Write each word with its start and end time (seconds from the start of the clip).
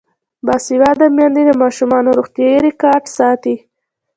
باسواده 0.45 1.07
میندې 1.17 1.41
د 1.47 1.51
ماشومانو 1.61 2.15
روغتیايي 2.19 2.57
ریکارډ 2.67 3.05
ساتي. 3.17 3.55